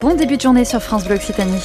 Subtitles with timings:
[0.00, 1.60] Bon début de journée sur France Bleu Occitanie.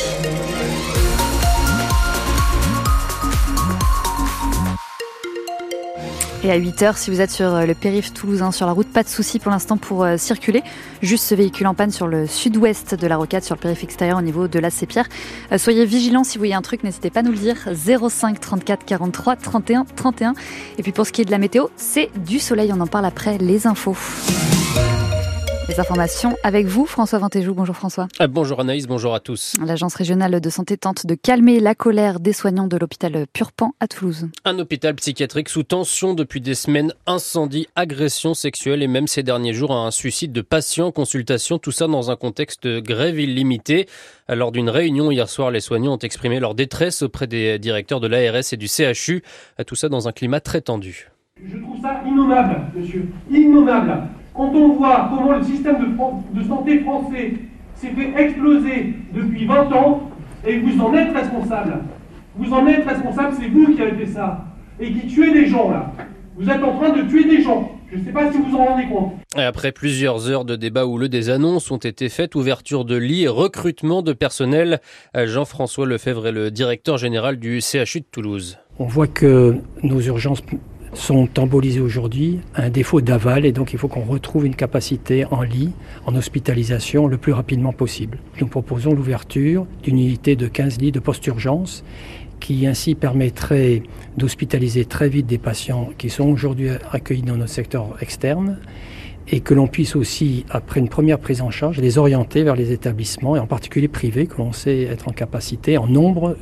[6.44, 9.04] Et à 8h, si vous êtes sur euh, le périph' toulousain, sur la route, pas
[9.04, 10.64] de souci pour l'instant pour euh, circuler.
[11.04, 14.18] Juste ce véhicule en panne sur le sud-ouest de la rocade, sur le périph' extérieur
[14.18, 15.06] au niveau de la Sépierre.
[15.52, 17.70] Euh, soyez vigilants si vous voyez un truc, n'hésitez pas à nous le dire.
[17.72, 20.34] 05 34 43 31 31.
[20.80, 23.06] Et puis pour ce qui est de la météo, c'est du soleil, on en parle
[23.06, 23.96] après les infos.
[25.70, 27.54] Les informations avec vous, François Vintéjou.
[27.54, 28.10] Bonjour François.
[28.20, 29.54] Ah, bonjour Anaïs, bonjour à tous.
[29.66, 33.88] L'Agence régionale de santé tente de calmer la colère des soignants de l'hôpital Purpan à
[33.88, 34.28] Toulouse.
[34.44, 39.54] Un hôpital psychiatrique sous tension depuis des semaines, incendie, agression sexuelle et même ces derniers
[39.54, 43.88] jours un suicide de patients, consultation, tout ça dans un contexte de grève illimitée.
[44.28, 48.08] Lors d'une réunion hier soir, les soignants ont exprimé leur détresse auprès des directeurs de
[48.08, 49.24] l'ARS et du CHU,
[49.66, 51.10] tout ça dans un climat très tendu.
[51.42, 54.10] Je trouve ça innommable, monsieur, innommable.
[54.36, 57.34] Quand on voit comment le système de, de santé français
[57.76, 60.10] s'est fait exploser depuis 20 ans,
[60.46, 61.80] et vous en êtes responsable.
[62.36, 64.46] Vous en êtes responsable, c'est vous qui avez fait ça.
[64.80, 65.92] Et qui tuez des gens, là.
[66.36, 67.70] Vous êtes en train de tuer des gens.
[67.92, 69.14] Je ne sais pas si vous en rendez compte.
[69.38, 72.96] Et après plusieurs heures de débat où le des annonces ont été faites, ouverture de
[72.96, 74.80] lits, recrutement de personnel,
[75.16, 78.58] Jean-François Lefebvre est le directeur général du CHU de Toulouse.
[78.80, 80.42] On voit que nos urgences
[80.94, 85.42] sont embolisés aujourd'hui, un défaut d'aval, et donc il faut qu'on retrouve une capacité en
[85.42, 85.72] lit,
[86.06, 88.20] en hospitalisation, le plus rapidement possible.
[88.40, 91.84] Nous proposons l'ouverture d'une unité de 15 lits de post-urgence
[92.40, 93.84] qui ainsi permettrait
[94.18, 98.60] d'hospitaliser très vite des patients qui sont aujourd'hui accueillis dans notre secteur externe
[99.30, 102.72] et que l'on puisse aussi, après une première prise en charge, les orienter vers les
[102.72, 106.36] établissements, et en particulier privés, que l'on sait être en capacité, en nombre,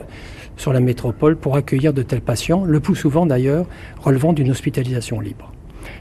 [0.57, 3.65] sur la métropole pour accueillir de tels patients, le plus souvent d'ailleurs
[4.01, 5.51] relevant d'une hospitalisation libre.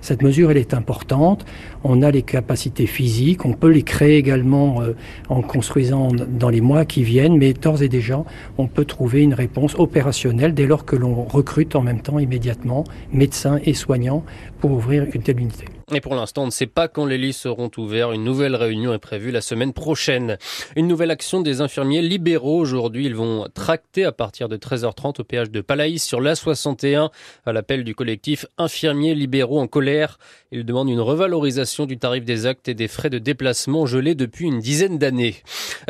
[0.01, 1.45] Cette mesure, elle est importante.
[1.85, 4.95] On a les capacités physiques, on peut les créer également euh,
[5.29, 8.23] en construisant dans les mois qui viennent, mais d'ores et déjà,
[8.59, 12.85] on peut trouver une réponse opérationnelle dès lors que l'on recrute en même temps immédiatement
[13.13, 14.25] médecins et soignants
[14.61, 15.67] pour ouvrir une telle unité.
[15.93, 18.13] Et pour l'instant, on ne sait pas quand les lits seront ouverts.
[18.13, 20.39] Une nouvelle réunion est prévue la semaine prochaine.
[20.77, 22.61] Une nouvelle action des infirmiers libéraux.
[22.61, 27.11] Aujourd'hui, ils vont tracter à partir de 13h30 au péage de Palaïs sur l'A61
[27.45, 30.19] à l'appel du collectif Infirmiers libéraux en colère.
[30.53, 34.47] Ils demandent une revalorisation du tarif des actes et des frais de déplacement gelés depuis
[34.47, 35.37] une dizaine d'années.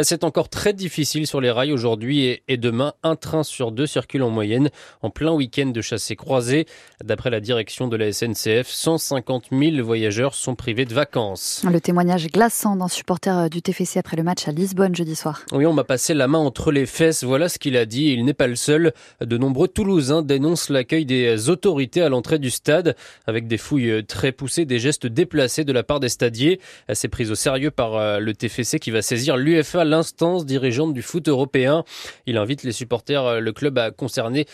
[0.00, 2.94] C'est encore très difficile sur les rails aujourd'hui et demain.
[3.03, 4.71] Un train sur deux circule en moyenne
[5.03, 6.67] en plein week-end de chassé croisé.
[7.05, 11.65] D'après la direction de la SNCF, 150 000 voyageurs sont privés de vacances.
[11.69, 15.43] Le témoignage glaçant d'un supporter euh, du TFC après le match à Lisbonne jeudi soir.
[15.51, 17.25] Oui, on m'a passé la main entre les fesses.
[17.25, 18.12] Voilà ce qu'il a dit.
[18.12, 18.93] Il n'est pas le seul.
[19.21, 22.95] De nombreux Toulousains dénoncent l'accueil des autorités à l'entrée du stade
[23.27, 26.61] avec des fouilles très poussées, des gestes déplacés de la part des stadiers.
[26.93, 31.03] C'est pris au sérieux par euh, le TFC qui va saisir l'UFA, l'instance dirigeante du
[31.03, 31.83] foot européen.
[32.27, 34.47] Il invite les supporters, euh, le club à concerner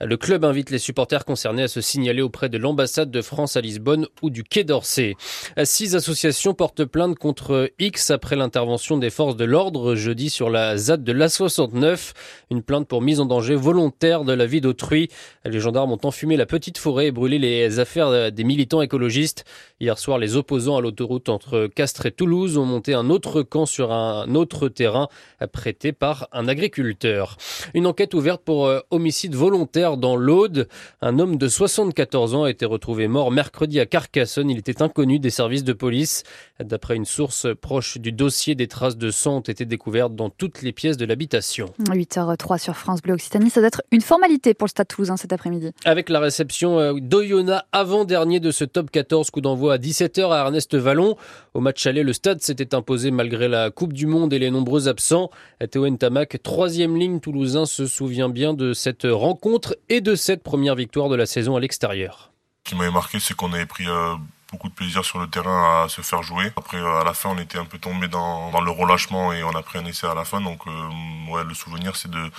[0.00, 3.60] le club invite les supporters concernés à se signaler auprès de l'ambassade de France à
[3.60, 5.14] Lisbonne ou du Quai d'Orsay.
[5.62, 10.76] Six associations portent plainte contre X après l'intervention des forces de l'ordre jeudi sur la
[10.76, 12.12] ZAD de l'A69.
[12.50, 15.10] Une plainte pour mise en danger volontaire de la vie d'autrui.
[15.44, 19.44] Les gendarmes ont enfumé la petite forêt et brûlé les affaires des militants écologistes.
[19.78, 23.64] Hier soir, les opposants à l'autoroute entre Castres et Toulouse ont monté un autre camp
[23.64, 25.06] sur un autre terrain
[25.52, 27.36] prêté par un agriculteur.
[27.74, 30.68] Une enquête ouverte pour euh, homicide volontaire dans l'Aude.
[31.02, 34.50] Un homme de 74 ans a été retrouvé mort mercredi à Carcassonne.
[34.50, 36.24] Il était inconnu des services de police.
[36.58, 40.62] D'après une source proche du dossier, des traces de sang ont été découvertes dans toutes
[40.62, 41.66] les pièces de l'habitation.
[41.80, 45.32] 8h03 sur France Bleu Occitanie, ça doit être une formalité pour le Stade Toulousain cet
[45.32, 45.72] après-midi.
[45.84, 50.38] Avec la réception euh, d'Oyonnax avant-dernier de ce top 14, coup d'envoi à 17h à
[50.38, 51.16] Ernest Vallon.
[51.52, 54.88] Au match aller, le stade s'était imposé malgré la Coupe du Monde et les nombreux
[54.88, 55.30] absents.
[55.70, 60.74] Théo Ntamak, troisième ligne toulousain, se souvient bien de cette rencontre et de cette première
[60.74, 62.30] victoire de la saison à l'extérieur.
[62.64, 64.14] Ce qui m'avait marqué, c'est qu'on avait pris euh,
[64.50, 66.50] beaucoup de plaisir sur le terrain à se faire jouer.
[66.56, 69.50] Après, euh, à la fin, on était un peu tombé dans, le relâchement et on
[69.50, 70.40] a pris un essai à la fin.
[70.40, 72.30] Donc, euh, le souvenir, c'est de.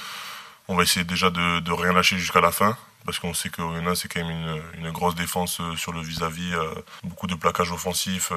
[0.67, 3.61] On va essayer déjà de, rien lâcher jusqu'à la fin parce qu'on sait que
[3.93, 6.53] c'est quand même une, grosse défense sur le vis-à-vis,
[7.03, 8.31] beaucoup de plaquage offensif,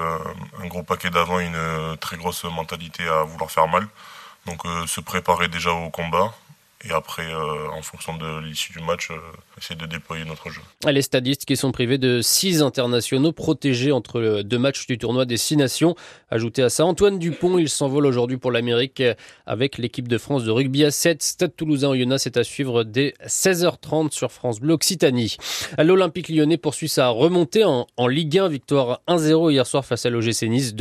[0.63, 3.89] un gros paquet d'avant, une très grosse mentalité à vouloir faire mal.
[4.45, 6.35] Donc se préparer déjà au combat,
[6.85, 9.17] et après, euh, en fonction de l'issue du match, euh,
[9.59, 10.61] essayer de déployer notre jeu.
[10.87, 15.37] Les stadistes qui sont privés de six internationaux protégés entre deux matchs du tournoi des
[15.37, 15.97] six nations.
[16.31, 19.03] Ajouté à ça, Antoine Dupont, il s'envole aujourd'hui pour l'Amérique
[19.45, 21.21] avec l'équipe de France de rugby à 7.
[21.23, 25.37] Stade Toulousain Oyonnax, c'est à suivre dès 16h30 sur France Bleu Occitanie.
[25.79, 30.11] L'Olympique lyonnais poursuit sa remontée en, en Ligue 1, victoire 1-0 hier soir face à
[30.11, 30.75] l'OGC Nice.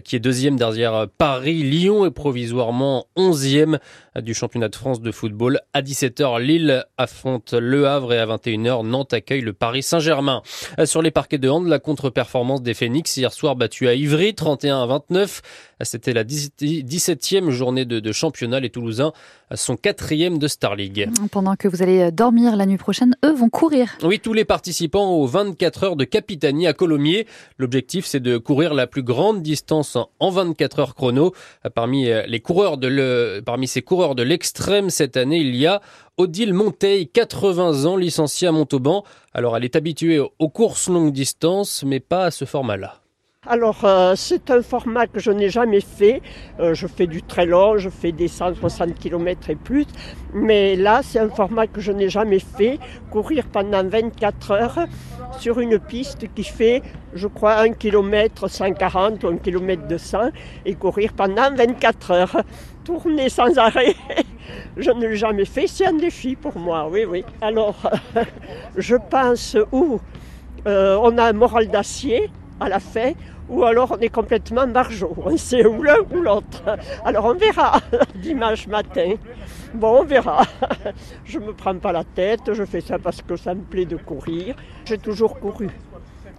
[0.00, 1.62] Qui est deuxième derrière Paris.
[1.62, 3.78] Lyon est provisoirement onzième
[4.16, 5.60] du championnat de France de football.
[5.72, 10.42] À 17h, Lille affronte Le Havre et à 21h, Nantes accueille le Paris Saint-Germain.
[10.84, 14.82] Sur les parquets de hand, la contre-performance des Phoenix hier soir battue à Ivry, 31
[14.82, 15.42] à 29.
[15.82, 18.60] C'était la 17e journée de, championnat.
[18.60, 19.12] Les Toulousains
[19.54, 21.08] sont quatrième de Star League.
[21.30, 23.96] Pendant que vous allez dormir la nuit prochaine, eux vont courir.
[24.02, 27.26] Oui, tous les participants aux 24 heures de Capitanie à Colomiers.
[27.58, 29.81] L'objectif, c'est de courir la plus grande distance
[30.20, 31.32] en 24 heures chrono.
[31.74, 35.80] Parmi les coureurs de ces coureurs de l'extrême cette année, il y a
[36.16, 39.04] Odile Monteil, 80 ans, licenciée à Montauban.
[39.32, 43.01] Alors, elle est habituée aux courses longue distance, mais pas à ce format-là.
[43.48, 46.22] Alors, euh, c'est un format que je n'ai jamais fait.
[46.60, 49.84] Euh, je fais du très long, je fais des 160 km et plus.
[50.32, 52.78] Mais là, c'est un format que je n'ai jamais fait.
[53.10, 54.78] Courir pendant 24 heures
[55.40, 56.82] sur une piste qui fait,
[57.14, 60.18] je crois, 1 km 140 ou 1 km 200
[60.64, 62.42] et courir pendant 24 heures.
[62.84, 63.96] Tourner sans arrêt.
[64.76, 65.66] je ne l'ai jamais fait.
[65.66, 67.24] C'est un défi pour moi, oui, oui.
[67.40, 67.90] Alors,
[68.76, 70.00] je pense où?
[70.68, 72.30] Euh, on a un moral d'acier
[72.62, 73.12] à la fin,
[73.48, 75.14] ou alors on est complètement margeau.
[75.24, 76.62] On sait ou l'un ou l'autre.
[77.04, 77.80] Alors on verra
[78.14, 79.14] dimanche matin.
[79.74, 80.42] Bon, on verra.
[81.24, 83.86] Je ne me prends pas la tête, je fais ça parce que ça me plaît
[83.86, 84.54] de courir.
[84.84, 85.68] J'ai toujours couru.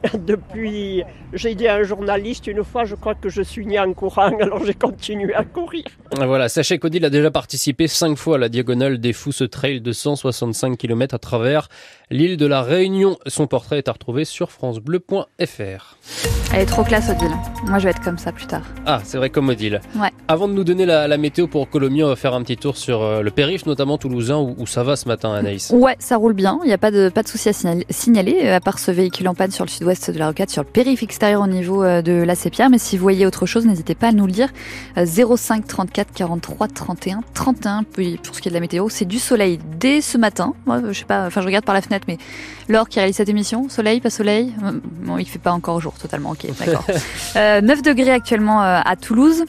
[0.20, 1.04] depuis,
[1.34, 4.32] j'ai dit à un journaliste une fois, je crois que je suis né en courant,
[4.42, 5.86] alors j'ai continué à courir.
[6.16, 9.82] Voilà, sachez qu'Odile a déjà participé cinq fois à la diagonale des Fous, ce trail
[9.82, 11.70] de 165 km à travers
[12.10, 13.18] l'île de la Réunion.
[13.28, 15.98] Son portrait est à retrouver sur francebleu.fr.
[16.56, 17.32] Elle est trop classe, Odile.
[17.66, 18.62] Moi, je vais être comme ça plus tard.
[18.86, 19.82] Ah, c'est vrai, comme Odile.
[19.96, 20.12] Ouais.
[20.28, 23.02] Avant de nous donner la, météo pour Colomiers, on va faire un petit tour sur
[23.02, 25.72] euh, le périph', notamment toulousain, où, ça va ce matin, Anaïs.
[25.72, 26.60] Ouais, ça roule bien.
[26.64, 27.54] Il n'y a pas de, pas de souci à
[27.90, 30.62] signaler, euh, à part ce véhicule en panne sur le sud-ouest de la Rocade, sur
[30.62, 32.70] le périph' extérieur au niveau euh, de la Sépierre.
[32.70, 34.50] Mais si vous voyez autre chose, n'hésitez pas à nous le dire.
[34.96, 37.84] 05 34 43 31 31.
[37.92, 40.54] Puis pour ce qui est de la météo, c'est du soleil dès ce matin.
[40.68, 42.20] Moi, je sais pas, enfin, je regarde par la fenêtre, mais
[42.70, 44.54] Laure qui réalise cette émission, soleil, pas soleil?
[45.02, 46.86] Bon, il fait pas encore jour totalement, ok, d'accord.
[46.88, 46.96] 9
[47.36, 49.46] euh, degrés actuellement euh, à Toulouse.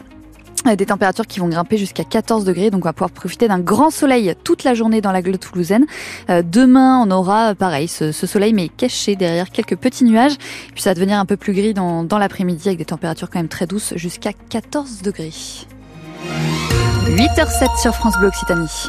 [0.67, 3.59] Euh, des températures qui vont grimper jusqu'à 14 degrés, donc on va pouvoir profiter d'un
[3.59, 5.85] grand soleil toute la journée dans la gueule toulousaine.
[6.29, 10.37] demain, on aura pareil ce, soleil, mais caché derrière quelques petits nuages.
[10.73, 13.39] Puis ça va devenir un peu plus gris dans, dans l'après-midi avec des températures quand
[13.39, 15.33] même très douces, jusqu'à 14 degrés.
[17.09, 18.89] 8h07 sur France Bleu Occitanie.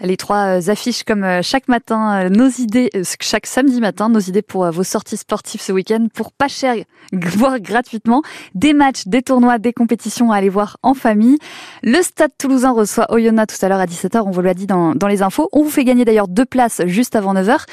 [0.00, 2.90] Les trois euh, affiches comme euh, chaque matin, euh, nos idées,
[3.20, 6.76] chaque samedi matin, nos idées pour vos sorties sportives ce week-end pour pas cher,
[7.12, 8.22] voire gratuitement.
[8.54, 11.38] Des matchs, des tournois, des compétitions à aller voir en famille.
[11.82, 14.94] Le Stade Toulousain reçoit Oyonnax tout à l'heure à 17h, on vous l'a dit dans,
[14.94, 15.48] dans les infos.
[15.52, 17.64] On vous fait gagner d'ailleurs deux places juste avant 9h.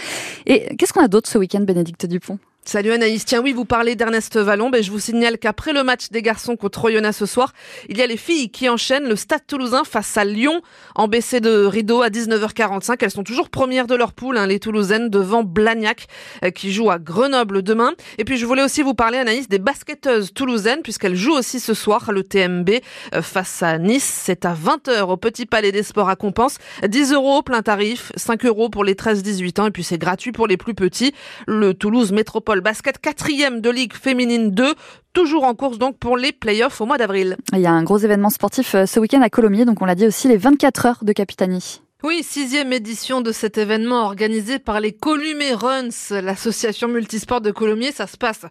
[0.45, 2.39] Et qu'est-ce qu'on a d'autre ce week-end, Bénédicte Dupont?
[2.65, 3.25] Salut Anaïs.
[3.25, 4.69] Tiens, oui, vous parlez d'Ernest Vallon.
[4.69, 7.51] Ben, je vous signale qu'après le match des garçons contre Oyonnax ce soir,
[7.89, 10.61] il y a les filles qui enchaînent le Stade Toulousain face à Lyon
[10.95, 12.95] en baissé de rideau à 19h45.
[13.01, 16.07] Elles sont toujours premières de leur poule, hein, les Toulousaines, devant Blagnac,
[16.45, 17.91] euh, qui joue à Grenoble demain.
[18.17, 21.73] Et puis, je voulais aussi vous parler, Anaïs, des basketteuses toulousaines, puisqu'elles jouent aussi ce
[21.73, 22.69] soir le TMB
[23.13, 24.21] euh, face à Nice.
[24.23, 26.59] C'est à 20h au Petit Palais des Sports à Compense.
[26.87, 30.47] 10 euros plein tarif, 5 euros pour les 13-18 ans, et puis c'est gratuit pour
[30.47, 31.13] les plus petits.
[31.45, 34.73] Le Toulouse Métropole Basket, quatrième de Ligue féminine 2,
[35.13, 37.37] toujours en course donc pour les playoffs au mois d'avril.
[37.53, 39.95] Il y a un gros événement sportif euh, ce week-end à Colomiers, donc on l'a
[39.95, 41.82] dit aussi, les 24 heures de Capitanie.
[42.05, 47.93] Oui, sixième édition de cet événement organisé par les Columé Runs, l'association multisport de Colomiers.
[47.93, 48.41] Ça se passe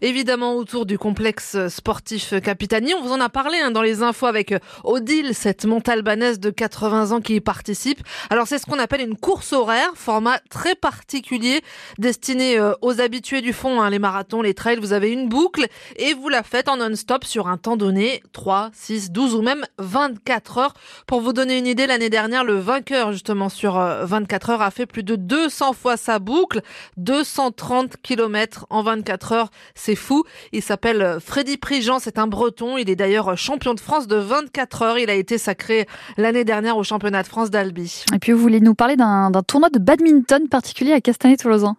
[0.00, 2.94] évidemment autour du complexe sportif Capitani.
[2.94, 7.10] On vous en a parlé hein, dans les infos avec Odile, cette montalbanaise de 80
[7.10, 8.00] ans qui y participe.
[8.30, 11.60] Alors c'est ce qu'on appelle une course horaire, format très particulier
[11.98, 14.78] destiné euh, aux habitués du fond, hein, les marathons, les trails.
[14.78, 15.66] Vous avez une boucle
[15.96, 19.66] et vous la faites en non-stop sur un temps donné, 3, 6, 12 ou même
[19.76, 20.74] 24 heures.
[21.06, 24.70] Pour vous donner une idée, l'année dernière, le vainqueur justement sur 24 euh, heures a
[24.70, 26.60] fait plus de 200 fois sa boucle,
[26.98, 30.22] 230 km en 24 heures, c'est fou.
[30.52, 34.06] Il s'appelle euh, Freddy Prigent, c'est un breton, il est d'ailleurs euh, champion de France
[34.06, 38.04] de 24 heures, il a été sacré l'année dernière au championnat de France d'Albi.
[38.14, 41.76] Et puis vous voulez nous parler d'un tournoi de badminton particulier à Castanet-Tolosan?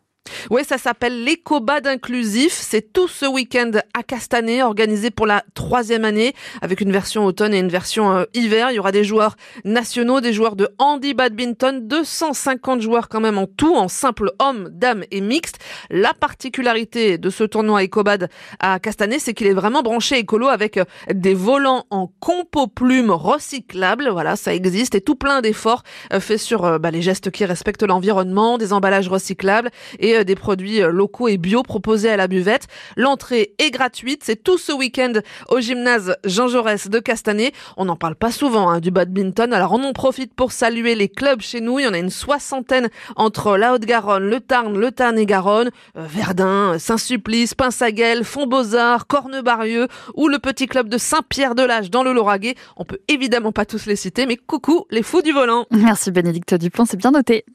[0.50, 2.54] Oui, ça s'appelle l'écobad inclusif.
[2.54, 7.54] C'est tout ce week-end à Castanet, organisé pour la troisième année, avec une version automne
[7.54, 8.72] et une version euh, hiver.
[8.72, 13.38] Il y aura des joueurs nationaux, des joueurs de handi badminton, 250 joueurs quand même
[13.38, 15.60] en tout, en simple homme, dame et mixte.
[15.90, 20.78] La particularité de ce tournoi écobad à Castanet, c'est qu'il est vraiment branché écolo avec
[20.78, 24.10] euh, des volants en compo plume recyclables.
[24.10, 27.84] Voilà, ça existe et tout plein d'efforts euh, faits sur bah, les gestes qui respectent
[27.84, 32.68] l'environnement, des emballages recyclables et et des produits locaux et bio proposés à la buvette.
[32.98, 34.24] L'entrée est gratuite.
[34.24, 35.14] C'est tout ce week-end
[35.50, 37.54] au gymnase Jean Jaurès de Castanet.
[37.78, 39.54] On n'en parle pas souvent hein, du badminton.
[39.54, 41.80] Alors on en profite pour saluer les clubs chez nous.
[41.80, 46.78] Il y en a une soixantaine entre la Haute-Garonne, le Tarn, le Tarn-et-Garonne, euh, Verdun,
[46.80, 52.56] Saint-Supplice, Pinsaguel, Font-Beauzard, Cornebarieux ou le petit club de Saint-Pierre-de-Lage dans le Lauragais.
[52.78, 55.66] On peut évidemment pas tous les citer, mais coucou les fous du volant.
[55.72, 57.46] Merci Bénédicte Dupont, c'est bien noté.